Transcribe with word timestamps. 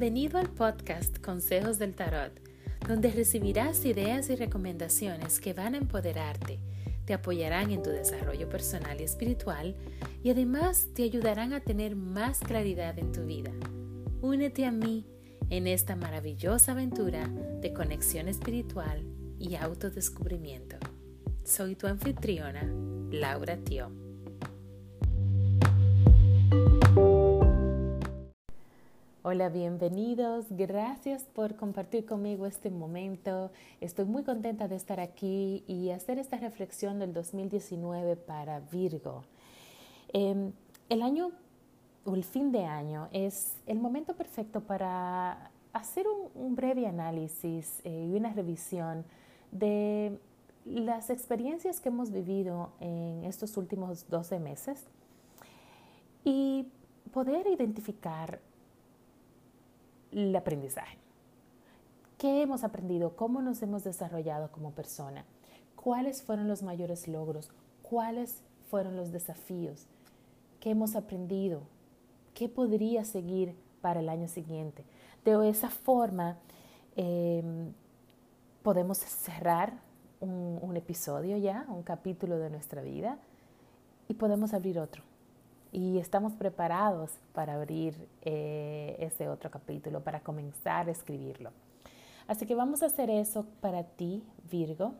Bienvenido 0.00 0.38
al 0.38 0.48
podcast 0.48 1.18
Consejos 1.18 1.80
del 1.80 1.96
Tarot, 1.96 2.30
donde 2.86 3.10
recibirás 3.10 3.84
ideas 3.84 4.30
y 4.30 4.36
recomendaciones 4.36 5.40
que 5.40 5.54
van 5.54 5.74
a 5.74 5.78
empoderarte, 5.78 6.60
te 7.04 7.14
apoyarán 7.14 7.72
en 7.72 7.82
tu 7.82 7.90
desarrollo 7.90 8.48
personal 8.48 9.00
y 9.00 9.02
espiritual 9.02 9.74
y 10.22 10.30
además 10.30 10.86
te 10.94 11.02
ayudarán 11.02 11.52
a 11.52 11.58
tener 11.58 11.96
más 11.96 12.38
claridad 12.38 12.96
en 12.96 13.10
tu 13.10 13.24
vida. 13.24 13.50
Únete 14.20 14.66
a 14.66 14.70
mí 14.70 15.04
en 15.50 15.66
esta 15.66 15.96
maravillosa 15.96 16.70
aventura 16.70 17.26
de 17.60 17.72
conexión 17.72 18.28
espiritual 18.28 19.02
y 19.40 19.56
autodescubrimiento. 19.56 20.76
Soy 21.42 21.74
tu 21.74 21.88
anfitriona, 21.88 22.72
Laura 23.10 23.56
Tio. 23.56 24.07
Hola, 29.30 29.50
bienvenidos. 29.50 30.46
Gracias 30.48 31.24
por 31.24 31.54
compartir 31.54 32.06
conmigo 32.06 32.46
este 32.46 32.70
momento. 32.70 33.50
Estoy 33.78 34.06
muy 34.06 34.24
contenta 34.24 34.68
de 34.68 34.76
estar 34.76 35.00
aquí 35.00 35.64
y 35.66 35.90
hacer 35.90 36.18
esta 36.18 36.38
reflexión 36.38 36.98
del 36.98 37.12
2019 37.12 38.16
para 38.16 38.60
Virgo. 38.60 39.24
Em, 40.14 40.52
el 40.88 41.02
año 41.02 41.32
o 42.06 42.14
el 42.14 42.24
fin 42.24 42.52
de 42.52 42.64
año 42.64 43.10
es 43.12 43.52
el 43.66 43.78
momento 43.78 44.16
perfecto 44.16 44.62
para 44.62 45.50
hacer 45.74 46.06
un, 46.34 46.56
breve 46.56 46.86
análisis 46.86 47.82
eh, 47.84 48.08
y 48.10 48.16
una 48.16 48.32
revisión 48.32 49.04
de 49.52 50.18
las 50.64 51.10
experiencias 51.10 51.80
que 51.80 51.90
hemos 51.90 52.10
vivido 52.12 52.70
en 52.80 53.24
estos 53.24 53.58
últimos 53.58 54.08
12 54.08 54.38
meses 54.38 54.86
y 56.24 56.66
poder 57.12 57.46
identificar 57.46 58.40
el 60.12 60.34
aprendizaje. 60.34 60.98
¿Qué 62.18 62.42
hemos 62.42 62.64
aprendido? 62.64 63.14
¿Cómo 63.14 63.42
nos 63.42 63.62
hemos 63.62 63.84
desarrollado 63.84 64.50
como 64.50 64.72
persona? 64.72 65.24
¿Cuáles 65.76 66.22
fueron 66.22 66.48
los 66.48 66.62
mayores 66.62 67.06
logros? 67.06 67.50
¿Cuáles 67.82 68.42
fueron 68.68 68.96
los 68.96 69.12
desafíos? 69.12 69.86
¿Qué 70.60 70.70
hemos 70.70 70.96
aprendido? 70.96 71.62
¿Qué 72.34 72.48
podría 72.48 73.04
seguir 73.04 73.54
para 73.80 74.00
el 74.00 74.08
año 74.08 74.26
siguiente? 74.28 74.84
De 75.24 75.48
esa 75.48 75.70
forma 75.70 76.38
em, 76.96 77.72
podemos 78.62 78.98
cerrar 78.98 79.74
un, 80.20 80.76
episodio 80.76 81.36
ya, 81.36 81.64
un 81.68 81.82
capítulo 81.82 82.38
de 82.38 82.50
nuestra 82.50 82.82
vida 82.82 83.18
y 84.08 84.14
podemos 84.14 84.54
abrir 84.54 84.78
otro. 84.78 85.02
Y 85.72 85.98
estamos 85.98 86.32
preparados 86.32 87.10
para 87.32 87.54
abrir 87.54 87.94
eh, 88.22 88.96
ese 89.00 89.28
otro 89.28 89.50
capítulo, 89.50 90.02
para 90.02 90.20
comenzar 90.20 90.88
a 90.88 90.92
escribirlo. 90.92 91.50
Así 92.26 92.46
que 92.46 92.54
vamos 92.54 92.82
a 92.82 92.86
hacer 92.86 93.10
eso 93.10 93.46
para 93.60 93.84
ti, 93.84 94.22
Virgo. 94.50 94.94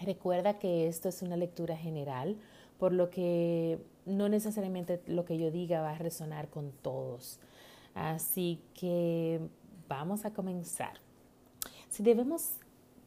Recuerda 0.00 0.58
que 0.58 0.88
esto 0.88 1.08
es 1.08 1.22
una 1.22 1.36
lectura 1.36 1.76
general, 1.76 2.36
por 2.78 2.92
lo 2.92 3.10
que 3.10 3.78
no 4.04 4.28
necesariamente 4.28 5.02
lo 5.06 5.24
que 5.24 5.38
yo 5.38 5.50
diga 5.50 5.80
va 5.80 5.90
a 5.90 5.98
resonar 5.98 6.48
con 6.48 6.70
todos. 6.70 7.38
Así 7.94 8.60
que 8.74 9.40
vamos 9.88 10.24
a 10.24 10.32
comenzar. 10.32 11.00
Si 11.88 12.02
debemos 12.02 12.50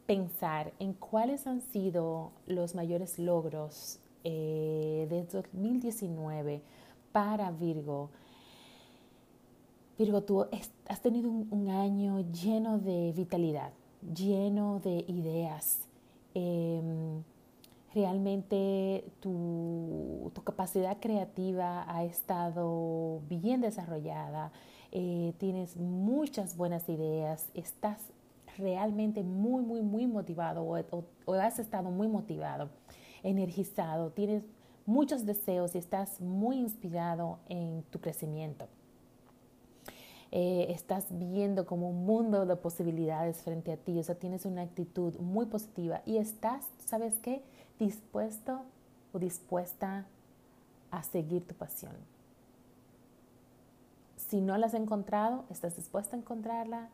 pensar 0.06 0.72
en 0.80 0.92
cuáles 0.94 1.46
han 1.46 1.60
sido 1.60 2.32
los 2.46 2.74
mayores 2.74 3.18
logros 3.18 4.00
eh, 4.24 5.06
de 5.08 5.24
2019 5.24 6.62
para 7.12 7.50
Virgo, 7.50 8.10
Virgo, 10.00 10.22
tú 10.22 10.46
has 10.88 11.02
tenido 11.02 11.28
un, 11.28 11.68
año 11.68 12.20
lleno 12.32 12.78
de 12.78 13.12
vitalidad, 13.14 13.70
lleno 14.14 14.80
de 14.80 15.04
ideas. 15.06 15.80
Em, 16.32 17.22
realmente 17.94 19.04
tu, 19.20 20.32
capacidad 20.42 20.96
creativa 21.00 21.84
ha 21.86 22.04
estado 22.04 23.20
bien 23.28 23.60
desarrollada, 23.60 24.52
eh, 24.90 25.34
tienes 25.36 25.76
muchas 25.76 26.56
buenas 26.56 26.88
ideas, 26.88 27.50
estás 27.52 28.00
realmente 28.56 29.22
muy, 29.22 29.62
muy, 29.62 29.82
muy 29.82 30.06
motivado 30.06 30.64
o, 30.64 31.34
has 31.34 31.58
estado 31.58 31.90
muy 31.90 32.08
motivado, 32.08 32.70
energizado, 33.22 34.10
tienes 34.10 34.42
muchos 34.86 35.26
deseos 35.26 35.74
y 35.74 35.78
estás 35.78 36.20
muy 36.20 36.56
inspirado 36.56 37.38
en 37.48 37.82
tu 37.90 38.00
crecimiento. 38.00 38.66
Eh, 40.32 40.66
estás 40.70 41.06
viendo 41.10 41.66
como 41.66 41.90
un 41.90 42.06
mundo 42.06 42.46
de 42.46 42.54
posibilidades 42.54 43.42
frente 43.42 43.72
a 43.72 43.76
ti, 43.76 43.98
o 43.98 44.02
sea, 44.02 44.14
tienes 44.14 44.44
una 44.44 44.62
actitud 44.62 45.18
muy 45.18 45.46
positiva 45.46 46.02
y 46.06 46.18
estás, 46.18 46.66
¿sabes 46.86 47.14
qué? 47.20 47.42
dispuesto 47.80 48.60
o 49.12 49.18
dispuesta 49.18 50.06
a 50.90 51.02
seguir 51.02 51.46
tu 51.46 51.54
pasión. 51.54 51.96
Si 54.16 54.40
no 54.40 54.56
la 54.56 54.66
has 54.66 54.74
encontrado, 54.74 55.44
estás 55.50 55.74
dispuesta 55.74 56.14
a 56.14 56.20
encontrarla 56.20 56.90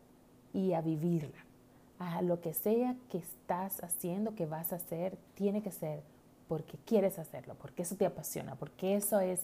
y 0.54 0.72
a 0.72 0.80
vivirla. 0.80 1.44
A 1.98 2.22
lo 2.22 2.40
que 2.40 2.54
sea 2.54 2.96
que 3.10 3.18
estás 3.18 3.82
haciendo, 3.82 4.34
que 4.34 4.46
vas 4.46 4.72
a 4.72 4.76
hacer, 4.76 5.18
tiene 5.34 5.62
que 5.62 5.72
ser 5.72 6.02
porque 6.48 6.78
quieres 6.84 7.18
hacerlo, 7.18 7.54
porque 7.60 7.82
eso 7.82 7.96
te 7.96 8.06
apasiona, 8.06 8.54
porque 8.54 8.96
eso 8.96 9.20
es 9.20 9.42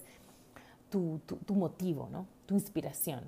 tu, 0.89 1.19
motivo, 1.49 2.07
¿no? 2.11 2.27
tu 2.45 2.53
inspiración. 2.55 3.21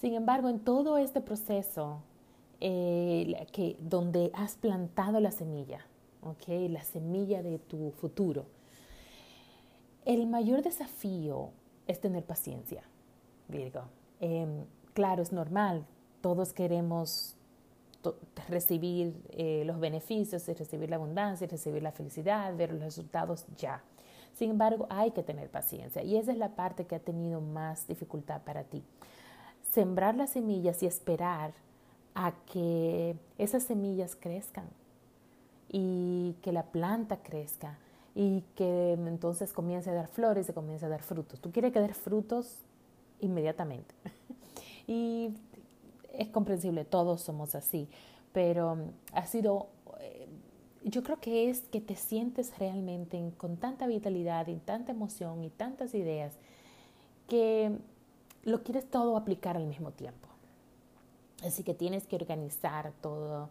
Sin 0.00 0.14
embargo, 0.14 0.48
en 0.48 0.60
todo 0.60 0.98
este 0.98 1.20
proceso 1.20 2.00
que, 2.60 3.76
donde 3.80 4.30
has 4.34 4.56
plantado 4.56 5.20
la 5.20 5.30
semilla, 5.30 5.86
la 6.48 6.82
semilla 6.84 7.42
de 7.42 7.58
tu 7.58 7.90
futuro. 7.92 8.46
El 10.04 10.26
mayor 10.26 10.62
desafío 10.62 11.50
es 11.86 12.00
tener 12.00 12.24
paciencia. 12.24 12.82
Em, 14.20 14.64
claro, 14.94 15.22
es 15.22 15.32
normal, 15.32 15.84
todos 16.20 16.52
queremos 16.52 17.36
recibir 18.48 19.14
eh, 19.30 19.62
los 19.66 19.80
beneficios, 19.80 20.46
recibir 20.46 20.90
la 20.90 20.96
abundancia, 20.96 21.46
recibir 21.46 21.82
la 21.82 21.92
felicidad, 21.92 22.56
ver 22.56 22.72
los 22.72 22.82
resultados 22.82 23.46
ya. 23.56 23.82
Sin 24.34 24.50
embargo, 24.50 24.86
hay 24.90 25.12
que 25.12 25.22
tener 25.22 25.48
paciencia 25.48 26.02
y 26.02 26.16
esa 26.16 26.32
es 26.32 26.38
la 26.38 26.56
parte 26.56 26.86
que 26.86 26.96
ha 26.96 27.00
tenido 27.00 27.40
más 27.40 27.86
dificultad 27.86 28.42
para 28.42 28.64
ti. 28.64 28.82
Sembrar 29.70 30.14
las 30.14 30.30
semillas 30.30 30.82
y 30.82 30.86
esperar 30.86 31.52
a 32.14 32.32
que 32.46 33.16
esas 33.38 33.64
semillas 33.64 34.16
crezcan, 34.16 34.66
y 35.76 36.36
que 36.40 36.52
la 36.52 36.62
planta 36.62 37.16
crezca 37.16 37.78
y 38.14 38.44
que 38.54 38.92
entonces 38.92 39.52
comience 39.52 39.90
a 39.90 39.94
dar 39.94 40.06
flores 40.06 40.48
y 40.48 40.52
comience 40.52 40.86
a 40.86 40.88
dar 40.88 41.02
frutos. 41.02 41.40
Tú 41.40 41.50
quieres 41.50 41.72
que 41.72 41.80
dé 41.80 41.92
frutos 41.92 42.58
inmediatamente. 43.20 43.92
y 44.86 45.34
es 46.18 46.28
comprensible, 46.28 46.84
todos 46.84 47.20
somos 47.20 47.54
así, 47.54 47.88
pero 48.32 48.76
ha 49.12 49.26
sido, 49.26 49.68
eh, 50.00 50.28
yo 50.82 51.02
creo 51.02 51.20
que 51.20 51.50
es 51.50 51.60
que 51.62 51.80
te 51.80 51.96
sientes 51.96 52.58
realmente 52.58 53.32
con 53.36 53.56
tanta 53.56 53.86
vitalidad 53.86 54.46
y 54.48 54.56
tanta 54.56 54.92
emoción 54.92 55.44
y 55.44 55.50
tantas 55.50 55.94
ideas 55.94 56.32
que 57.28 57.72
lo 58.42 58.62
quieres 58.62 58.90
todo 58.90 59.16
aplicar 59.16 59.56
al 59.56 59.66
mismo 59.66 59.90
tiempo. 59.92 60.28
Así 61.44 61.62
que 61.62 61.74
tienes 61.74 62.06
que 62.06 62.16
organizar 62.16 62.92
todo 63.00 63.48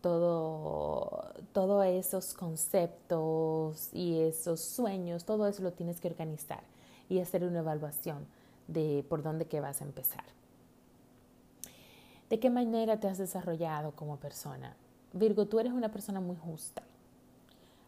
todo, 0.00 1.32
todos 1.52 1.84
esos 1.86 2.34
conceptos 2.34 3.90
y 3.92 4.20
esos 4.20 4.60
sueños, 4.60 5.24
todo 5.24 5.46
eso 5.46 5.62
lo 5.62 5.72
tienes 5.72 6.00
que 6.00 6.08
organizar 6.08 6.60
y 7.08 7.20
hacer 7.20 7.44
una 7.44 7.60
evaluación 7.60 8.26
de 8.66 9.04
por 9.08 9.22
dónde 9.22 9.46
que 9.46 9.60
vas 9.60 9.80
a 9.80 9.84
empezar. 9.84 10.24
¿De 12.28 12.38
qué 12.38 12.50
manera 12.50 13.00
te 13.00 13.08
has 13.08 13.18
desarrollado 13.18 13.92
como 13.92 14.16
persona? 14.16 14.76
Virgo, 15.12 15.46
tú 15.46 15.58
eres 15.58 15.72
una 15.72 15.90
persona 15.90 16.20
muy 16.20 16.36
justa. 16.36 16.82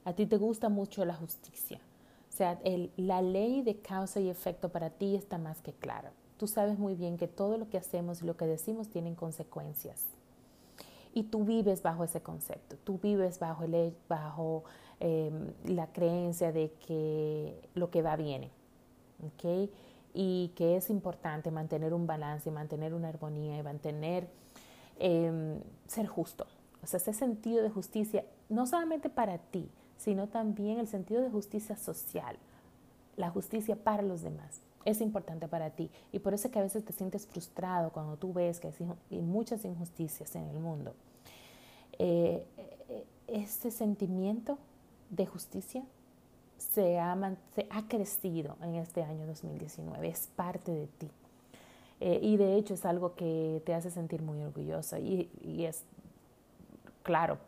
A 0.04 0.14
ti 0.14 0.26
te 0.26 0.38
gusta 0.38 0.69
mucho 0.69 1.04
la 1.04 1.14
justicia. 1.14 1.81
O 2.28 2.32
sea, 2.32 2.58
la 2.96 3.20
ley 3.20 3.62
de 3.62 3.81
causa 3.81 4.20
y 4.20 4.31
efecto 4.31 4.70
para 4.70 4.90
ti 4.90 5.14
está 5.14 5.37
más 5.37 5.60
que 5.60 5.72
clara. 5.72 6.12
Tú 6.38 6.46
sabes 6.46 6.78
muy 6.78 6.94
bien 6.94 7.19
que 7.19 7.28
todo 7.28 7.58
lo 7.58 7.69
que 7.69 7.76
hacemos 7.76 8.22
y 8.22 8.26
lo 8.26 8.37
que 8.37 8.46
decimos 8.46 8.88
tienen 8.88 9.14
consecuencias 9.14 10.06
y 11.14 11.25
tú 11.25 11.44
vives 11.44 11.82
bajo 11.82 12.04
ese 12.04 12.20
concepto, 12.20 12.76
tú 12.84 12.98
vives 13.02 13.38
bajo, 13.38 14.64
em, 15.00 15.52
la 15.66 15.87
creencia 15.88 16.52
de 16.52 16.72
que 16.87 17.69
lo 17.75 17.90
que 17.90 18.02
va 18.02 18.16
viene, 18.16 18.50
¿ok? 19.26 19.70
Y 20.12 20.53
que 20.57 20.77
es 20.77 20.91
importante 20.91 21.51
mantener 21.51 21.95
un 21.95 22.07
balance, 22.07 22.51
mantener 22.51 22.95
una 22.95 23.09
armonía 23.09 23.59
y 23.59 23.62
mantener, 23.62 24.29
em, 24.99 25.61
ser 25.87 26.07
justo. 26.07 26.47
O 26.83 26.87
sea, 26.87 26.99
ese 26.99 27.12
sentido 27.12 27.62
de 27.62 27.71
justicia, 27.71 28.25
no 28.49 28.67
solamente 28.67 29.09
para 29.09 29.39
ti, 29.39 29.69
sino 29.97 30.29
también 30.29 30.79
el 30.79 30.89
sentido 30.89 31.23
de 31.23 31.31
justicia 31.31 31.77
social, 31.77 32.37
la 33.17 33.31
justicia 33.31 33.77
para 33.77 34.03
los 34.03 34.23
demás. 34.23 34.62
es 34.87 35.03
importante 35.03 35.47
para 35.47 35.69
ti. 35.69 35.91
Y 36.11 36.21
por 36.21 36.33
eso 36.33 36.49
es 36.49 36.53
que 36.55 36.59
a 36.59 36.62
veces 36.62 36.83
te 36.87 36.95
sientes 36.95 37.27
frustrado 37.27 37.91
cuando 37.91 38.17
tú 38.17 38.33
ves 38.33 38.61
que 38.61 38.73
hay 39.11 39.21
muchas 39.21 39.67
injusticias 39.67 40.35
en 40.37 40.49
el 40.49 40.59
mundo. 40.59 40.95
Eh, 41.99 42.43
ese 43.27 43.71
sentimiento 43.71 44.57
de 45.11 45.27
justicia 45.27 45.85
se 46.61 46.99
ha, 46.99 47.17
se 47.55 47.67
ha, 47.71 47.89
crecido 47.89 48.57
en 48.62 48.77
este 48.77 49.03
año 49.03 49.27
2019, 49.27 50.09
es 50.09 50.29
parte 50.37 50.71
de 50.71 50.87
ti. 50.87 51.11
Eh, 52.01 52.21
y 52.23 52.37
de 52.37 52.57
hecho 52.57 52.75
es 52.75 52.85
algo 52.85 53.15
que 53.15 53.62
te 53.67 53.75
hace 53.75 53.91
sentir 53.91 54.23
muy 54.23 54.43
orgulloso 54.43 54.97
y, 54.97 55.31
y 55.43 55.65
es, 55.65 55.83
claro, 57.03 57.39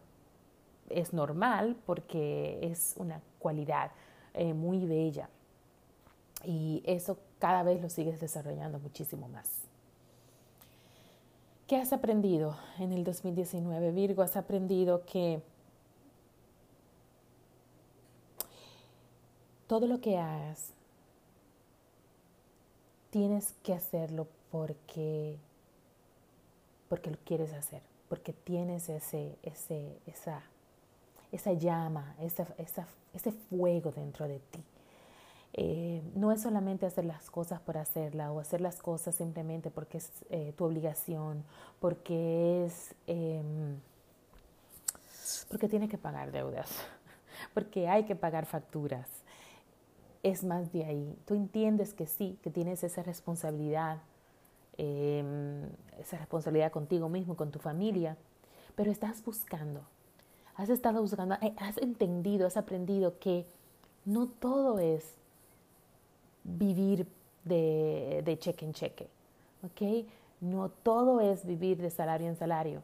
es 0.90 1.12
normal 1.12 1.76
porque 1.86 2.58
es 2.62 2.94
una 2.98 3.20
cualidad 3.38 3.92
eh, 4.34 4.52
muy 4.52 4.84
bella 4.84 5.28
y 6.44 6.82
eso 6.84 7.18
cada 7.38 7.62
vez 7.62 7.80
lo 7.80 7.88
sigues 7.88 8.20
desarrollando 8.20 8.78
muchísimo 8.78 9.28
más. 9.28 9.48
¿Qué 11.66 11.76
has 11.76 11.92
aprendido 11.92 12.56
en 12.78 12.92
el 12.92 13.04
2019, 13.04 13.92
Virgo? 13.92 14.22
Has 14.22 14.36
aprendido 14.36 15.04
que 15.06 15.40
todo 19.72 19.86
lo 19.86 20.02
que 20.02 20.18
hagas 20.18 20.74
tienes 23.08 23.54
que 23.62 23.72
hacerlo 23.72 24.26
porque, 24.50 25.38
porque 26.90 27.10
lo 27.10 27.16
quieres 27.24 27.54
hacer, 27.54 27.80
porque 28.10 28.34
tienes 28.34 28.90
ese, 28.90 29.34
ese, 29.42 29.96
esa, 30.06 30.42
esa 31.32 31.54
llama, 31.54 32.14
esa, 32.20 32.46
esa, 32.58 32.86
ese 33.14 33.32
fuego 33.32 33.92
dentro 33.92 34.28
de 34.28 34.40
ti. 34.40 34.62
Eh, 35.54 36.02
no 36.16 36.32
es 36.32 36.42
solamente 36.42 36.84
hacer 36.84 37.06
las 37.06 37.30
cosas 37.30 37.58
por 37.62 37.78
hacerla 37.78 38.30
o 38.30 38.40
hacer 38.40 38.60
las 38.60 38.76
cosas 38.76 39.14
simplemente 39.14 39.70
porque 39.70 39.96
es 39.96 40.10
eh, 40.28 40.52
tu 40.54 40.66
obligación, 40.66 41.44
porque 41.80 42.66
es 42.66 42.94
em, 43.06 43.78
porque 45.48 45.66
tiene 45.66 45.88
que 45.88 45.96
pagar 45.96 46.30
deudas, 46.30 46.68
porque 47.54 47.88
hay 47.88 48.04
que 48.04 48.14
pagar 48.14 48.44
facturas. 48.44 49.21
Es 50.22 50.44
más 50.44 50.72
de 50.72 50.84
ahí. 50.84 51.18
Tú 51.24 51.34
entiendes 51.34 51.94
que 51.94 52.06
sí, 52.06 52.38
que 52.42 52.50
tienes 52.50 52.84
esa 52.84 53.02
responsabilidad, 53.02 53.98
em, 54.76 55.64
esa 55.98 56.18
responsabilidad 56.18 56.70
contigo 56.72 57.08
mismo, 57.08 57.36
con 57.36 57.50
tu 57.50 57.58
familia, 57.58 58.16
pero 58.76 58.90
estás 58.90 59.24
buscando, 59.24 59.82
has 60.56 60.70
estado 60.70 61.00
buscando, 61.00 61.34
eh, 61.42 61.54
has 61.58 61.76
entendido, 61.78 62.46
has 62.46 62.56
aprendido 62.56 63.18
que 63.18 63.44
no 64.04 64.28
todo 64.28 64.78
es 64.78 65.04
vivir 66.44 67.06
de, 67.44 68.22
de 68.24 68.38
cheque 68.38 68.64
en 68.64 68.72
cheque. 68.72 69.08
¿ok? 69.62 70.06
No 70.40 70.68
todo 70.68 71.20
es 71.20 71.46
vivir 71.46 71.78
de 71.78 71.90
salario 71.90 72.28
en 72.28 72.36
salario. 72.36 72.82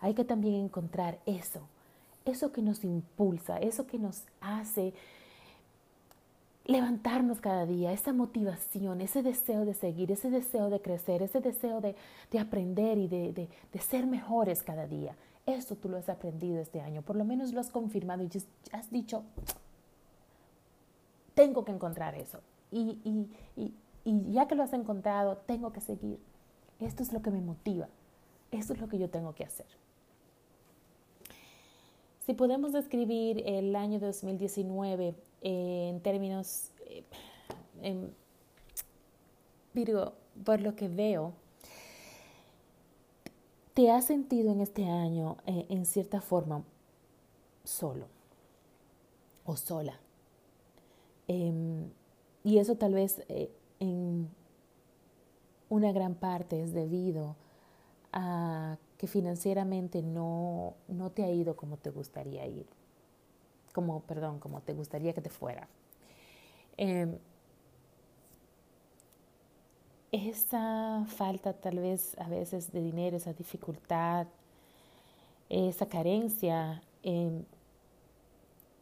Hay 0.00 0.14
que 0.14 0.24
también 0.24 0.54
encontrar 0.54 1.18
eso, 1.24 1.60
eso 2.24 2.52
que 2.52 2.62
nos 2.62 2.84
impulsa, 2.84 3.58
eso 3.58 3.86
que 3.86 3.98
nos 3.98 4.24
hace 4.40 4.92
levantarnos 6.66 7.40
cada 7.40 7.64
día, 7.64 7.92
esa 7.92 8.12
motivación, 8.12 9.00
ese 9.00 9.22
deseo 9.22 9.64
de 9.64 9.74
seguir, 9.74 10.10
ese 10.10 10.30
deseo 10.30 10.68
de 10.68 10.80
crecer, 10.80 11.22
ese 11.22 11.40
deseo 11.40 11.80
de, 11.80 11.94
aprender 12.38 12.98
y 12.98 13.08
de, 13.08 13.32
de, 13.32 13.78
ser 13.78 14.06
mejores 14.06 14.62
cada 14.62 14.86
día. 14.86 15.16
Eso 15.46 15.76
tú 15.76 15.88
lo 15.88 15.96
has 15.96 16.08
aprendido 16.08 16.60
este 16.60 16.80
año, 16.80 17.02
por 17.02 17.16
lo 17.16 17.24
menos 17.24 17.52
lo 17.52 17.60
has 17.60 17.70
confirmado 17.70 18.24
y 18.24 18.30
has 18.72 18.90
dicho, 18.90 19.22
tengo 21.34 21.64
que 21.64 21.72
encontrar 21.72 22.16
eso, 22.16 22.40
y, 22.72 23.28
ya 24.04 24.46
que 24.46 24.54
lo 24.54 24.62
has 24.62 24.72
encontrado, 24.72 25.36
tengo 25.46 25.72
que 25.72 25.80
seguir. 25.80 26.18
Esto 26.80 27.02
es 27.02 27.12
lo 27.12 27.22
que 27.22 27.30
me 27.30 27.40
motiva. 27.40 27.88
Esto 28.50 28.72
es 28.72 28.80
lo 28.80 28.88
que 28.88 28.98
yo 28.98 29.08
tengo 29.08 29.34
que 29.34 29.44
hacer. 29.44 29.66
Si 32.24 32.34
podemos 32.34 32.72
describir 32.72 33.42
el 33.46 33.74
año 33.74 33.98
2019 33.98 35.14
en 35.48 36.00
términos, 36.00 36.72
eh, 37.82 38.10
Virgo, 39.72 40.14
por 40.44 40.60
lo 40.60 40.74
que 40.74 40.88
veo, 40.88 41.34
te 43.72 43.92
has 43.92 44.06
sentido 44.06 44.50
en 44.50 44.60
este 44.60 44.86
año 44.86 45.36
eh, 45.46 45.66
en 45.68 45.86
cierta 45.86 46.20
forma 46.20 46.64
solo 47.62 48.08
o 49.44 49.56
sola. 49.56 50.00
Em, 51.28 51.90
y 52.42 52.58
eso 52.58 52.74
tal 52.74 52.94
vez 52.94 53.22
eh, 53.28 53.52
en 53.78 54.28
una 55.68 55.92
gran 55.92 56.16
parte 56.16 56.60
es 56.60 56.72
debido 56.72 57.36
a 58.12 58.78
que 58.98 59.06
financieramente 59.06 60.02
no, 60.02 60.74
no 60.88 61.10
te 61.10 61.22
ha 61.22 61.30
ido 61.30 61.54
como 61.54 61.76
te 61.76 61.90
gustaría 61.90 62.46
ir, 62.46 62.66
como, 63.76 64.00
perdón, 64.00 64.38
como 64.38 64.62
te 64.62 64.72
gustaría 64.72 65.12
que 65.12 65.20
te 65.20 65.28
fuera. 65.28 65.68
Em, 66.78 67.18
esa 70.10 71.04
falta 71.06 71.52
tal 71.52 71.78
vez 71.78 72.16
a 72.18 72.26
veces 72.26 72.72
de 72.72 72.80
dinero, 72.80 73.18
esa 73.18 73.34
dificultad, 73.34 74.28
esa 75.50 75.86
carencia, 75.86 76.82
em, 77.02 77.44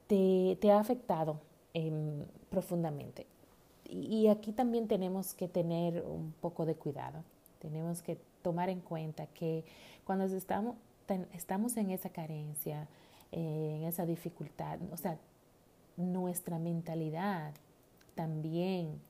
te, 0.06 0.56
te, 0.61 0.70
ha 0.70 0.79
afectado 0.79 1.41
em, 1.73 2.25
profundamente 2.50 3.26
y 3.87 4.29
aquí 4.29 4.52
también 4.52 4.87
tenemos 4.87 5.35
que 5.35 5.49
tener 5.49 6.02
un 6.02 6.32
poco 6.41 6.67
de 6.67 6.76
cuidado. 6.76 7.25
Tenemos 7.58 8.00
que 8.00 8.17
tomar 8.43 8.69
en 8.69 8.81
cuenta 8.81 9.26
que 9.26 9.64
cuando 10.05 10.25
estamos, 10.25 10.76
estamos 11.32 11.76
en 11.76 11.91
esa 11.91 12.11
carencia, 12.11 12.88
eh, 13.34 13.76
en 13.76 13.84
esa 13.84 14.06
dificultad, 14.06 14.78
o 14.92 14.96
sea, 14.96 15.19
nuestra 15.96 16.58
mentalidad 16.58 17.52
también, 18.14 19.00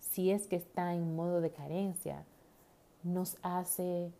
si 0.00 0.30
es 0.30 0.46
que 0.46 0.56
está 0.56 0.94
en 0.94 1.16
modo 1.16 1.40
de 1.40 1.50
carencia, 1.50 2.24
nos 3.02 3.36
hace 3.42 4.10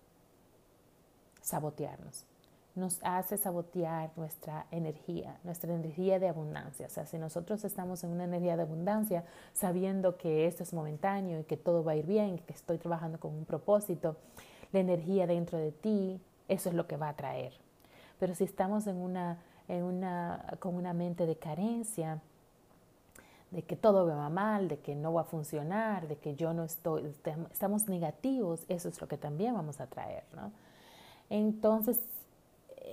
sabotearnos 1.40 2.26
nos 2.74 2.98
hace 3.02 3.36
sabotear 3.36 4.10
nuestra 4.16 4.66
energía, 4.70 5.38
nuestra 5.44 5.72
energía 5.72 6.18
de 6.18 6.28
abundancia. 6.28 6.86
O 6.86 6.90
sea, 6.90 7.06
si 7.06 7.18
nosotros 7.18 7.64
estamos 7.64 8.02
en 8.02 8.10
una 8.10 8.24
energía 8.24 8.56
de 8.56 8.62
abundancia, 8.62 9.24
sabiendo 9.52 10.16
que 10.16 10.46
esto 10.46 10.64
es 10.64 10.74
momentáneo 10.74 11.40
y 11.40 11.44
que 11.44 11.56
todo 11.56 11.84
va 11.84 11.92
a 11.92 11.96
ir 11.96 12.06
bien, 12.06 12.38
que 12.38 12.52
estoy 12.52 12.78
trabajando 12.78 13.20
con 13.20 13.32
un 13.32 13.44
propósito, 13.44 14.16
la 14.72 14.80
energía 14.80 15.26
dentro 15.26 15.58
de 15.58 15.70
ti, 15.70 16.20
eso 16.48 16.68
es 16.68 16.74
lo 16.74 16.88
que 16.88 16.96
va 16.96 17.10
a 17.10 17.16
traer. 17.16 17.52
Pero 18.18 18.34
si 18.34 18.44
estamos 18.44 18.86
en 18.86 18.96
una, 18.96 19.38
en 19.68 19.82
una, 19.84 20.56
con 20.58 20.74
una 20.74 20.92
mente 20.92 21.26
de 21.26 21.36
carencia, 21.36 22.20
de 23.50 23.62
que 23.62 23.76
todo 23.76 24.06
va 24.06 24.28
mal, 24.28 24.68
de 24.68 24.78
que 24.78 24.94
no 24.94 25.12
va 25.12 25.22
a 25.22 25.24
funcionar, 25.24 26.08
de 26.08 26.16
que 26.16 26.34
yo 26.34 26.52
no 26.52 26.64
estoy, 26.64 27.14
estamos 27.52 27.88
negativos, 27.88 28.64
eso 28.68 28.88
es 28.88 29.00
lo 29.00 29.06
que 29.06 29.16
también 29.16 29.54
vamos 29.54 29.80
a 29.80 29.86
traer, 29.86 30.24
¿no? 30.34 30.50
Entonces, 31.30 32.00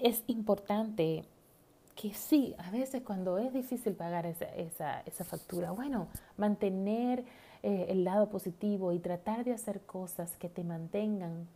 es 0.03 0.23
importante 0.27 1.25
que 1.95 2.13
sí, 2.13 2.55
a 2.57 2.71
veces 2.71 3.01
cuando 3.03 3.37
es 3.37 3.51
difícil 3.53 3.93
pagar 3.93 4.25
esa, 4.25 4.45
esa, 4.55 5.01
esa 5.01 5.23
factura, 5.23 5.71
bueno, 5.71 6.07
mantener 6.37 7.25
eh, 7.63 7.87
el 7.89 8.03
lado 8.03 8.29
positivo 8.29 8.91
y 8.91 8.99
tratar 8.99 9.43
de 9.43 9.53
hacer 9.53 9.81
cosas 9.81 10.35
que 10.37 10.49
te 10.49 10.63
mantengan 10.63 11.47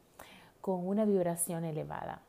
con 0.62 0.88
una 0.88 1.06
vibración 1.06 1.64
elevada. 1.64 2.22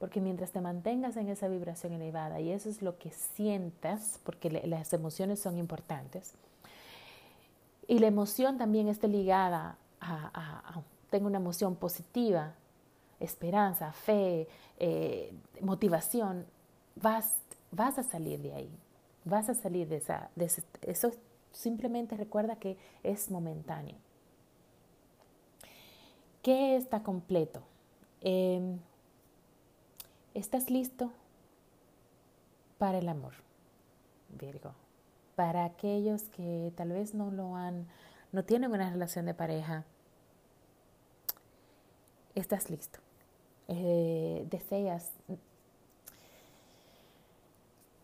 Porque 0.00 0.20
mientras 0.20 0.50
te 0.50 0.60
mantengas 0.60 1.16
en 1.16 1.28
esa 1.28 1.46
vibración 1.46 1.92
elevada, 1.92 2.40
y 2.40 2.50
eso 2.50 2.68
es 2.68 2.82
lo 2.82 2.98
que 2.98 3.10
sientas, 3.10 4.18
porque 4.24 4.50
las 4.50 4.92
emociones 4.92 5.38
son 5.38 5.58
importantes, 5.58 6.34
y 7.86 8.00
la 8.00 8.08
emoción 8.08 8.58
también 8.58 8.88
esté 8.88 9.06
ligada 9.06 9.76
a, 10.00 10.30
a 10.34 10.82
tengo 11.10 11.26
una 11.26 11.38
emoción 11.38 11.76
positiva, 11.76 12.54
esperanza, 13.18 13.92
fe, 13.92 14.48
eh, 14.78 15.34
motivación, 15.60 16.46
vas, 16.96 17.36
vas 17.70 17.98
a 17.98 18.02
salir 18.02 18.40
de 18.40 18.54
ahí, 18.54 18.70
vas 19.24 19.48
a 19.50 19.54
salir 19.54 19.88
de, 19.88 19.96
esa, 19.96 20.30
eso. 20.82 21.10
Simplemente 21.52 22.16
recuerda 22.16 22.56
que 22.56 22.78
es 23.02 23.30
momentáneo. 23.30 23.96
¿Qué 26.42 26.76
está 26.76 27.02
completo? 27.02 27.62
Em, 28.20 28.78
¿Estás 30.34 30.70
listo 30.70 31.10
para 32.78 32.98
el 32.98 33.08
amor, 33.08 33.34
Virgo? 34.28 34.72
Para 35.34 35.64
aquellos 35.64 36.22
que 36.24 36.72
tal 36.76 36.90
vez 36.90 37.14
no 37.14 37.32
lo 37.32 37.56
han, 37.56 37.88
no 38.30 38.44
tienen 38.44 38.70
una 38.70 38.90
relación 38.90 39.26
de 39.26 39.34
pareja, 39.34 39.84
estás 42.36 42.70
listo. 42.70 43.00
Eh, 43.66 44.46
deseas 44.50 45.10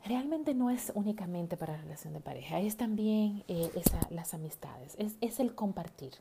realmente 0.04 0.54
no 0.54 0.70
es 0.70 0.92
únicamente 0.94 1.56
para 1.56 1.74
la 1.74 1.82
relación 1.82 2.12
de 2.12 2.20
pareja, 2.20 2.60
es 2.60 2.76
también 2.76 3.44
eh, 3.48 3.70
las 4.10 4.34
amistades, 4.34 4.94
es, 4.98 5.14
es 5.20 5.40
el 5.40 5.54
compartir, 5.54 6.14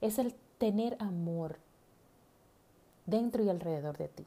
es 0.00 0.18
el 0.18 0.34
tener 0.58 0.96
amor 1.00 1.58
dentro 3.06 3.42
y 3.42 3.48
alrededor 3.48 3.96
de 3.98 4.08
ti. 4.08 4.26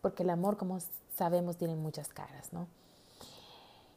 Porque 0.00 0.22
el 0.22 0.30
amor, 0.30 0.56
como 0.56 0.78
sabemos, 1.16 1.56
tiene 1.56 1.76
muchas 1.76 2.08
caras, 2.08 2.52
¿no? 2.52 2.66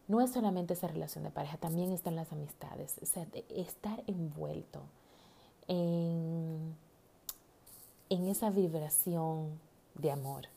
No 0.07 0.21
es 0.21 0.31
solamente 0.31 0.73
esa 0.73 0.87
relación 0.87 1.23
de 1.23 1.29
pareja, 1.29 1.57
también 1.57 1.91
están 1.91 2.15
las 2.15 2.31
amistades. 2.31 2.95
O 3.01 3.05
sea, 3.05 3.25
estar 3.49 4.03
envuelto 4.07 4.81
en, 5.67 6.75
en 8.09 8.27
esa 8.27 8.49
vibración 8.49 9.59
de 9.95 10.11
amor. 10.11 10.47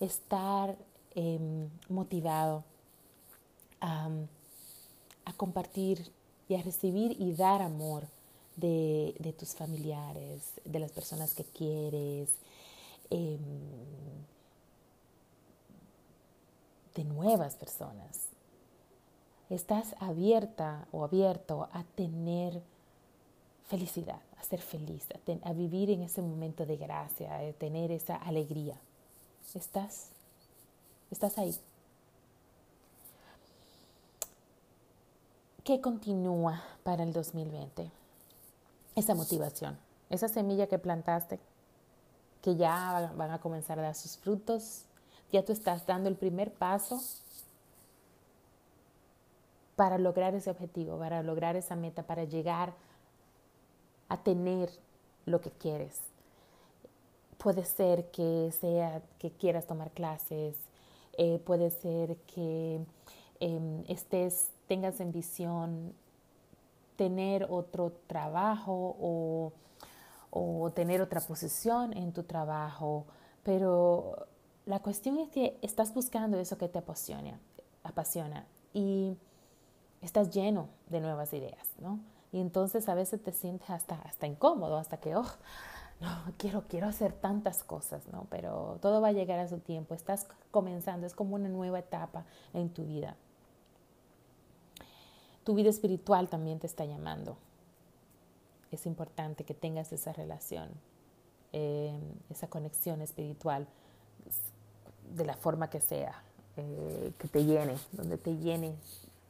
Estar 0.00 0.76
em, 1.14 1.68
motivado 1.88 2.64
a, 3.80 4.10
compartir 5.36 6.10
y 6.48 6.56
a 6.56 6.62
recibir 6.62 7.16
y 7.18 7.32
dar 7.32 7.62
amor 7.62 8.06
de, 8.56 9.34
tus 9.38 9.54
familiares, 9.54 10.42
de 10.64 10.78
las 10.78 10.92
personas 10.92 11.34
que 11.34 11.44
quieres, 11.44 12.28
em, 13.08 13.38
de 16.94 17.04
nuevas 17.04 17.56
personas. 17.56 18.28
Estás 19.48 19.94
abierta 19.98 20.86
o 20.92 21.04
abierto 21.04 21.68
a 21.72 21.82
tener 21.82 22.62
felicidad, 23.64 24.20
a 24.38 24.44
ser 24.44 24.60
feliz, 24.60 25.06
a, 25.42 25.52
vivir 25.52 25.90
en 25.90 26.02
ese 26.02 26.22
momento 26.22 26.66
de 26.66 26.76
gracia, 26.76 27.36
a 27.36 27.52
tener 27.52 27.90
esa 27.90 28.16
alegría. 28.16 28.80
Estás, 29.54 30.10
estás 31.10 31.38
ahí. 31.38 31.54
¿Qué 35.64 35.80
continúa 35.80 36.62
para 36.82 37.02
el 37.02 37.12
2020? 37.12 37.90
Esa 38.96 39.14
motivación, 39.14 39.78
esa 40.08 40.28
semilla 40.28 40.66
que 40.66 40.78
plantaste, 40.78 41.38
que 42.42 42.56
ya 42.56 43.12
van 43.14 43.30
a 43.30 43.40
comenzar 43.40 43.78
a 43.78 43.82
dar 43.82 43.94
sus 43.94 44.16
frutos, 44.16 44.84
ya 45.32 45.44
tú 45.44 45.52
estás 45.52 45.86
dando 45.86 46.08
el 46.08 46.16
primer 46.16 46.52
paso 46.52 47.00
para 49.76 49.96
lograr 49.98 50.34
ese 50.34 50.50
objetivo, 50.50 50.98
para 50.98 51.22
lograr 51.22 51.56
esa 51.56 51.74
meta, 51.74 52.02
para 52.02 52.24
llegar 52.24 52.74
a 54.08 54.18
tener 54.22 54.70
lo 55.24 55.40
que 55.40 55.50
quieres. 55.50 56.00
Puede 57.38 57.64
ser 57.64 58.10
que 58.10 58.52
sea 58.60 59.00
que 59.18 59.30
quieras 59.30 59.66
tomar 59.66 59.90
clases, 59.92 60.56
eh, 61.16 61.38
puede 61.46 61.70
ser 61.70 62.16
que 62.26 62.80
em, 63.40 63.84
estés, 63.88 64.50
tengas 64.68 65.00
en 65.00 65.12
visión 65.12 65.94
tener 66.96 67.46
otro 67.48 67.92
trabajo 68.06 68.96
o, 69.00 69.52
o 70.30 70.70
tener 70.72 71.00
otra 71.00 71.22
posición 71.22 71.96
en 71.96 72.12
tu 72.12 72.24
trabajo, 72.24 73.06
pero 73.42 74.26
la 74.66 74.80
cuestión 74.80 75.18
es 75.18 75.30
que 75.30 75.58
estás 75.62 75.94
buscando 75.94 76.38
eso 76.38 76.58
que 76.58 76.68
te 76.68 76.78
apasiona, 76.78 77.38
apasiona 77.82 78.46
y 78.72 79.16
estás 80.02 80.30
lleno 80.30 80.68
de 80.88 81.00
nuevas 81.00 81.32
ideas, 81.32 81.66
¿no? 81.78 82.00
Y 82.32 82.40
entonces 82.40 82.88
a 82.88 82.94
veces 82.94 83.22
te 83.22 83.32
sientes 83.32 83.68
hasta, 83.70 83.96
hasta 84.02 84.26
incómodo, 84.26 84.76
hasta 84.76 84.98
que, 84.98 85.16
oh, 85.16 85.26
no, 86.00 86.08
quiero, 86.38 86.64
quiero 86.68 86.86
hacer 86.86 87.12
tantas 87.12 87.64
cosas, 87.64 88.06
¿no? 88.08 88.26
Pero 88.30 88.78
todo 88.80 89.00
va 89.00 89.08
a 89.08 89.12
llegar 89.12 89.38
a 89.38 89.48
su 89.48 89.58
tiempo, 89.58 89.94
estás 89.94 90.26
comenzando, 90.50 91.06
es 91.06 91.14
como 91.14 91.34
una 91.34 91.48
nueva 91.48 91.80
etapa 91.80 92.24
en 92.54 92.70
tu 92.70 92.84
vida. 92.84 93.16
Tu 95.44 95.54
vida 95.54 95.70
espiritual 95.70 96.28
también 96.28 96.60
te 96.60 96.66
está 96.66 96.84
llamando. 96.84 97.36
Es 98.70 98.86
importante 98.86 99.44
que 99.44 99.54
tengas 99.54 99.92
esa 99.92 100.12
relación, 100.12 100.70
eh, 101.52 101.98
esa 102.30 102.48
conexión 102.48 103.02
espiritual 103.02 103.66
de 105.14 105.24
la 105.24 105.34
forma 105.34 105.70
que 105.70 105.80
sea, 105.80 106.22
eh, 106.56 107.12
que 107.18 107.28
te 107.28 107.44
llene, 107.44 107.76
donde 107.92 108.18
te 108.18 108.36
llene 108.36 108.74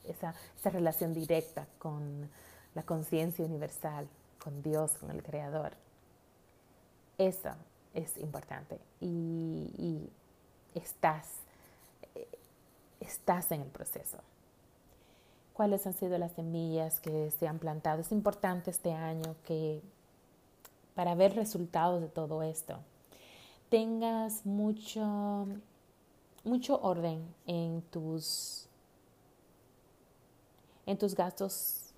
esa, 0.04 0.34
esa 0.58 0.70
relación 0.70 1.14
directa 1.14 1.66
con 1.78 2.28
la 2.74 2.82
conciencia 2.82 3.44
universal, 3.44 4.08
con 4.42 4.62
Dios, 4.62 4.92
con 4.98 5.10
el 5.10 5.22
Creador. 5.22 5.72
Eso 7.18 7.50
es 7.94 8.16
importante 8.18 8.78
y, 9.00 10.08
estás, 10.74 11.26
eh, 12.14 12.28
estás 13.00 13.50
en 13.52 13.62
el 13.62 13.68
proceso. 13.68 14.18
¿Cuáles 15.52 15.86
han 15.86 15.94
sido 15.94 16.16
las 16.16 16.32
semillas 16.32 17.00
que 17.00 17.30
se 17.32 17.46
han 17.46 17.58
plantado? 17.58 18.00
Es 18.00 18.12
importante 18.12 18.70
este 18.70 18.92
año 18.92 19.34
que 19.44 19.82
para 20.94 21.14
ver 21.14 21.34
resultados 21.34 22.00
de 22.00 22.08
todo 22.08 22.42
esto, 22.42 22.78
tengas 23.70 24.44
mucho, 24.44 25.46
mucho 26.44 26.80
orden 26.82 27.24
en 27.46 27.82
tus, 27.90 28.68
en 30.84 30.98
tus 30.98 31.14
gastos 31.14 31.92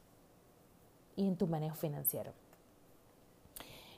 y 1.16 1.26
en 1.26 1.36
tu 1.36 1.46
manejo 1.46 1.74
financiero. 1.74 2.32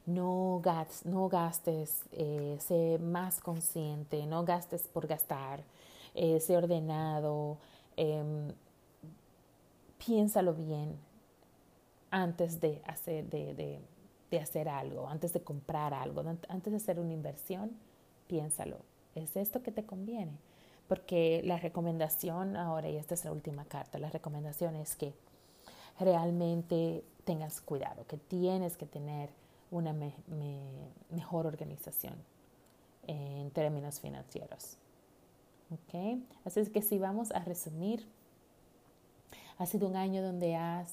No, 0.06 0.60
gastes, 0.62 1.04
no 1.06 1.28
gastes 1.28 2.04
eh, 2.12 2.58
sé 2.60 2.98
más 2.98 3.40
consciente, 3.40 4.26
no 4.26 4.44
gastes 4.44 4.86
por 4.86 5.06
gastar, 5.06 5.64
eh, 6.14 6.40
sé 6.40 6.56
ordenado, 6.56 7.56
em, 7.96 8.52
piénsalo 9.98 10.52
bien 10.52 10.98
antes 12.10 12.60
de 12.60 12.82
hacer, 12.86 13.24
de, 13.30 13.54
de 13.54 13.80
hacer 14.40 14.68
algo, 14.68 15.08
antes 15.08 15.32
de 15.32 15.42
comprar 15.42 15.94
algo, 15.94 16.22
antes 16.48 16.70
de 16.72 16.76
hacer 16.76 16.98
una 17.00 17.12
inversión, 17.12 17.70
piénsalo. 18.26 18.78
¿Es 19.14 19.36
esto 19.36 19.62
que 19.62 19.70
te 19.70 19.84
conviene? 19.84 20.32
Porque 20.88 21.42
la 21.44 21.56
recomendación 21.58 22.56
ahora, 22.56 22.88
y 22.88 22.96
esta 22.96 23.14
es 23.14 23.24
la 23.24 23.32
última 23.32 23.64
carta, 23.64 23.98
la 23.98 24.10
recomendación 24.10 24.76
es 24.76 24.96
que 24.96 25.14
realmente 25.98 27.04
tengas 27.24 27.60
cuidado, 27.60 28.06
que 28.06 28.16
tienes 28.16 28.76
que 28.76 28.86
tener 28.86 29.30
una 29.70 29.94
mejor 31.10 31.46
organización 31.46 32.14
en 33.06 33.50
términos 33.50 34.00
financieros. 34.00 34.76
¿Okay? 35.88 36.24
Así 36.44 36.60
es 36.60 36.68
que 36.68 36.82
si 36.82 36.98
vamos 36.98 37.32
a 37.32 37.40
resumir, 37.40 38.06
ha 39.58 39.66
sido 39.66 39.88
un 39.88 39.96
año 39.96 40.22
donde 40.22 40.56
has 40.56 40.92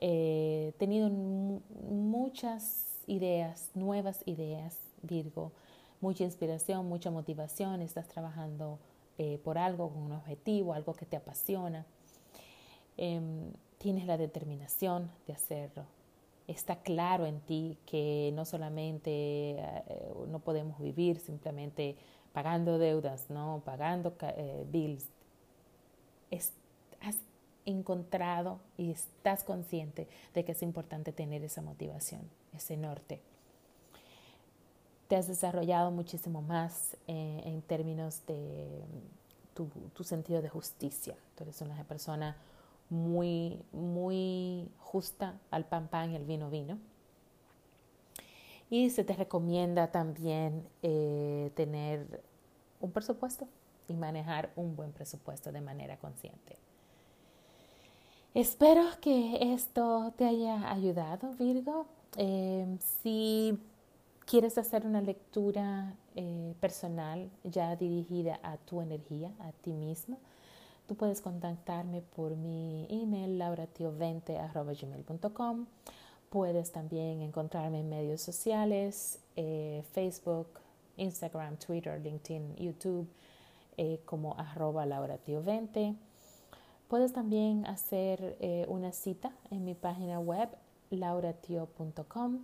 eh, 0.00 0.72
tenido 0.78 1.10
muchas 1.10 2.86
ideas, 3.06 3.70
nuevas 3.74 4.22
ideas, 4.24 4.78
Virgo, 5.02 5.52
mucha 6.00 6.24
inspiración, 6.24 6.86
mucha 6.86 7.10
motivación, 7.10 7.82
estás 7.82 8.08
trabajando 8.08 8.78
eh, 9.18 9.38
por 9.44 9.58
algo, 9.58 9.90
con 9.90 10.02
un 10.02 10.12
objetivo, 10.12 10.72
algo 10.72 10.94
que 10.94 11.04
te 11.04 11.16
apasiona. 11.16 11.84
Em, 12.96 13.52
tienes 13.78 14.06
la 14.06 14.16
determinación 14.16 15.10
de 15.26 15.34
hacerlo. 15.34 15.84
Está 16.46 16.76
claro 16.76 17.26
en 17.26 17.40
ti 17.40 17.76
que 17.84 18.32
no 18.34 18.44
solamente 18.44 19.10
eh, 19.10 19.84
no 20.28 20.38
podemos 20.38 20.80
vivir 20.80 21.18
simplemente 21.18 21.96
pagando 22.32 22.78
deudas, 22.78 23.28
no 23.28 23.60
pagando 23.64 24.14
bills. 24.70 25.06
Es, 26.30 26.52
encontrado 27.66 28.60
y 28.76 28.90
estás 28.90 29.44
consciente 29.44 30.08
de 30.34 30.44
que 30.44 30.52
es 30.52 30.62
importante 30.62 31.12
tener 31.12 31.44
esa 31.44 31.62
motivación, 31.62 32.22
ese 32.54 32.76
norte. 32.76 33.20
Te 35.08 35.16
has 35.16 35.26
desarrollado 35.26 35.90
muchísimo 35.90 36.40
más 36.40 36.96
eh, 37.08 37.42
en 37.44 37.62
términos 37.62 38.24
de 38.26 38.82
tu, 39.54 40.04
sentido 40.04 40.40
de 40.40 40.48
justicia. 40.48 41.16
Tú 41.36 41.44
eres 41.44 41.60
una 41.60 41.84
persona 41.84 42.36
muy, 42.88 43.60
muy 43.72 44.68
justa 44.78 45.38
al 45.50 45.64
pan 45.64 45.88
pan 45.88 46.12
y 46.12 46.16
al 46.16 46.24
vino 46.24 46.50
vino. 46.50 46.78
Y 48.70 48.90
se 48.90 49.02
te 49.02 49.14
recomienda 49.14 49.90
también 49.90 50.64
eh, 50.82 51.50
tener 51.56 52.22
un 52.80 52.92
presupuesto 52.92 53.48
y 53.88 53.94
manejar 53.94 54.50
un 54.54 54.76
buen 54.76 54.92
presupuesto 54.92 55.50
de 55.50 55.60
manera 55.60 55.96
consciente. 55.96 56.56
Espero 58.32 58.84
que 59.00 59.54
esto 59.54 60.12
te 60.16 60.24
haya 60.24 60.70
ayudado, 60.70 61.34
Virgo. 61.34 61.86
Eh, 62.16 62.78
si 63.02 63.58
quieres 64.24 64.56
hacer 64.56 64.86
una 64.86 65.02
lectura 65.02 65.96
eh, 66.14 66.54
personal 66.60 67.28
ya 67.42 67.74
dirigida 67.74 68.38
a 68.44 68.56
tu 68.56 68.82
energía, 68.82 69.32
a 69.40 69.50
ti 69.50 69.72
mismo, 69.72 70.20
tú 70.86 70.94
puedes 70.94 71.20
contactarme 71.20 72.02
por 72.02 72.36
mi 72.36 72.86
email 72.88 73.36
lauratio20.gmail.com. 73.40 75.66
Puedes 76.28 76.70
también 76.70 77.22
encontrarme 77.22 77.80
en 77.80 77.88
medios 77.88 78.20
sociales, 78.20 79.18
eh, 79.34 79.82
Facebook, 79.92 80.60
Instagram, 80.98 81.56
Twitter, 81.56 82.00
LinkedIn, 82.00 82.54
YouTube, 82.54 83.08
como 84.04 84.38
arroba 84.38 84.86
lauratio20. 84.86 85.96
Puedes 86.90 87.12
también 87.12 87.66
hacer 87.66 88.36
eh, 88.40 88.66
una 88.68 88.90
cita 88.90 89.30
en 89.52 89.64
mi 89.64 89.74
página 89.74 90.18
web 90.18 90.48
lauratio.com 90.90 92.40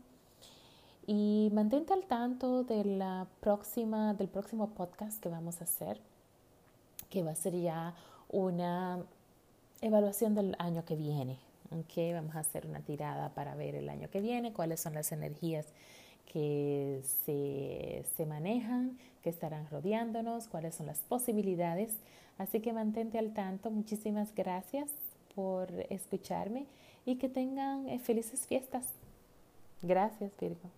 y 1.05 1.50
mantente 1.53 1.93
al 1.93 2.05
tanto 2.05 2.62
de 2.62 2.85
la 2.85 3.26
próxima, 3.41 4.15
del 4.15 4.29
próximo 4.29 4.69
podcast 4.69 5.21
que 5.21 5.29
vamos 5.29 5.61
a 5.61 5.65
hacer, 5.65 6.00
que 7.11 7.25
va 7.25 7.33
a 7.33 7.35
ser 7.35 7.61
ya 7.61 7.97
una 8.29 9.00
evaluación 9.81 10.37
del 10.37 10.55
año 10.61 10.85
que 10.85 10.95
viene. 10.95 11.41
Okay, 11.81 12.12
vamos 12.12 12.37
a 12.37 12.38
hacer 12.38 12.69
una 12.69 12.79
tirada 12.79 13.31
para 13.31 13.57
ver 13.57 13.75
el 13.75 13.88
año 13.88 14.09
que 14.11 14.21
viene, 14.21 14.53
cuáles 14.53 14.79
son 14.79 14.95
las 14.95 15.11
energías 15.11 15.67
que 16.33 17.00
se, 17.25 18.04
se 18.16 18.26
manejan, 18.26 18.99
que 19.23 19.30
estarán 19.30 19.66
rodeándonos, 19.68 20.49
cuáles 20.49 20.75
son 20.75 20.87
las 20.87 21.00
posibilidades. 21.00 21.97
Así 22.38 22.61
que 22.61 22.73
mantente 22.73 23.18
al 23.18 23.33
tanto. 23.33 23.71
Muchísimas 23.71 24.35
gracias 24.35 24.90
por 25.35 25.71
escucharme 25.90 26.66
y 27.04 27.16
que 27.16 27.28
tengan 27.28 27.88
eh, 27.88 27.99
felices 27.99 28.47
fiestas. 28.47 28.87
Gracias, 29.83 30.33
Virgo. 30.40 30.71